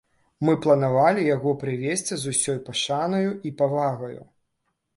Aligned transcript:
Мы 0.47 0.53
планавалі 0.65 1.25
яго 1.35 1.51
прывезці 1.65 2.13
з 2.23 2.33
усёй 2.35 2.59
пашанаю 2.71 3.29
і 3.51 3.55
павагаю. 3.63 4.21